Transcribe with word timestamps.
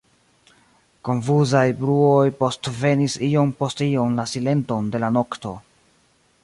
Konfuzaj 1.09 1.61
bruoj 1.81 2.31
postvenis 2.39 3.19
iom 3.29 3.53
post 3.61 3.85
iom 3.89 4.19
la 4.21 4.27
silenton 4.35 4.93
de 4.97 5.03
la 5.07 5.13
nokto. 5.21 5.55